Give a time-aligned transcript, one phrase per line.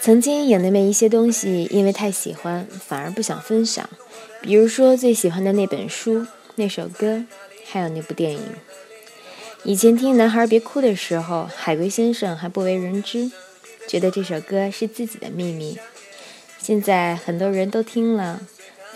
[0.00, 3.88] 曾经有那么一些东西，因为太喜欢，反而不想分享。
[4.40, 6.26] 比如说最喜欢的那本书、
[6.56, 7.24] 那首歌，
[7.66, 8.42] 还有那部电影。
[9.62, 13.30] 以前听《男孩别哭》的时候，海龟先生还不为人知，
[13.86, 15.78] 觉得这首歌是自己的秘密。
[16.58, 18.40] 现在很多人都听了，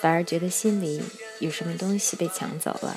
[0.00, 1.02] 反而觉得心里
[1.40, 2.96] 有什么东西被抢走了。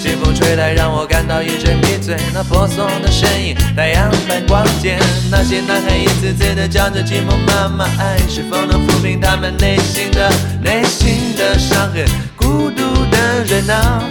[0.00, 2.16] 清风吹来，让我感到一阵迷醉。
[2.32, 4.98] 那婆娑的身影，太阳般光洁。
[5.30, 12.06] 那些男孩一次次的叫着寂寞，妈妈，爱是否能抚平他们内心的内心的伤痕？
[12.34, 14.02] 孤独的人啊，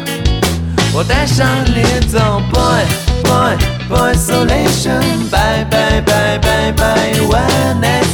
[0.93, 2.19] 我带上你走
[2.51, 2.85] ，boy
[3.23, 3.57] boy
[3.89, 8.05] boy isolation，bye bye bye bye bye，one night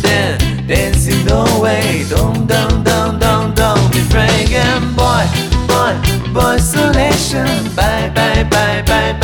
[0.00, 5.26] stand，dancing no way，don't don't don't don't don't be afraid，boy。
[5.66, 5.92] boy,
[6.32, 6.56] boy
[7.14, 7.44] 一声
[7.76, 9.23] 拜拜拜拜拜。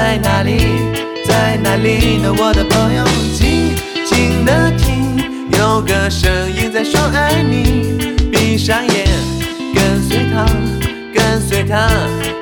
[0.00, 0.56] 在哪里？
[1.26, 3.04] 在哪里呢，我的朋友？
[3.36, 5.14] 静静的听，
[5.58, 8.16] 有个声音在说爱你。
[8.32, 9.06] 闭上眼，
[9.74, 10.46] 跟随他，
[11.12, 11.90] 跟随他，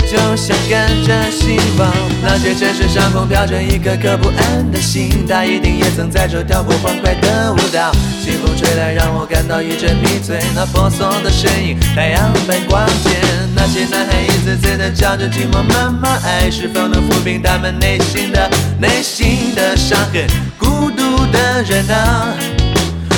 [0.06, 1.92] 就像跟着希望。
[2.22, 7.90] 那些城市上空飘着一颗颗不安的心，他一定也曾在这跳过欢快的舞蹈。
[8.22, 10.38] 清风吹来，让我感到一阵迷醉。
[10.54, 13.10] 那婆娑的身影，太阳般光洁。
[13.56, 18.48] 那些男孩一次次的叫着寂寞，妈妈，爱是否能抚平他们内心的
[18.78, 20.26] 内心的伤痕？
[20.58, 22.34] 孤独的人啊，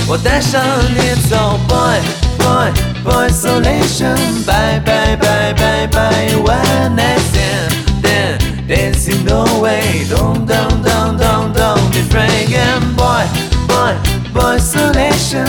[0.07, 0.63] 我带上
[0.95, 1.99] 你走，boy
[2.39, 2.71] boy
[3.05, 11.91] boy isolation，bye bye bye bye bye，one night stand，then dancing no way，don't don't don't don't don't
[11.91, 13.27] be afraid，boy
[13.69, 13.95] boy
[14.33, 15.47] boy isolation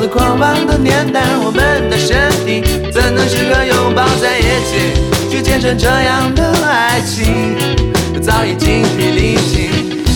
[0.00, 4.94] 在狂妄的年代，我们的身体怎能适合拥抱在一起，
[5.30, 7.54] 去见证这样的爱情？
[8.22, 9.68] 早已精疲力尽，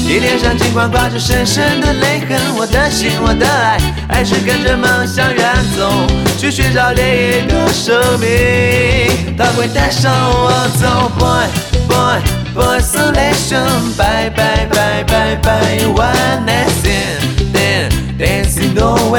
[0.06, 3.78] 你脸上尽管挂着深深的泪痕，我的心，我的爱，
[4.08, 5.92] 还是跟着梦想远走，
[6.38, 9.36] 去寻找另一个生命。
[9.36, 11.44] 他会带上我走，boy
[11.86, 12.22] boy
[12.54, 16.63] boy isolation，bye bye bye bye bye，one night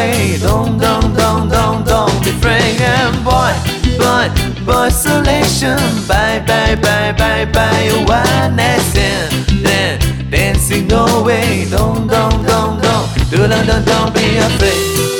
[0.05, 2.77] stand，then。Dancing way, don't, don't, don't, don't, don't be afraid,
[3.23, 3.53] boy.
[3.97, 5.77] boy, boy, isolation.
[6.07, 9.31] Bye, bye, bye, bye, bye, one night stand.
[9.63, 11.67] Then dancing away.
[11.69, 15.14] Don't, don't, don't, don't, don't, don't, don't be afraid.